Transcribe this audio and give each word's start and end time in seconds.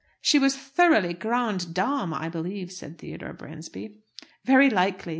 "She 0.19 0.39
was 0.39 0.57
thoroughly 0.57 1.13
grande 1.13 1.75
dame, 1.75 2.11
I 2.11 2.27
believe," 2.27 2.71
said 2.71 2.97
Theodore 2.97 3.33
Bransby. 3.33 3.99
"Very 4.43 4.67
likely. 4.71 5.09